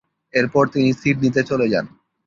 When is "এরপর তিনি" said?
0.33-0.89